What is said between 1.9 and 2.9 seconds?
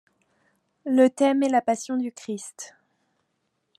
du Christ.